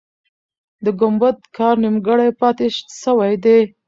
د 0.85 0.85
ګمبد 0.99 1.37
کار 1.57 1.75
نیمګړی 1.83 2.29
پاتې 2.41 2.65
سوی 3.03 3.33
دی. 3.43 3.59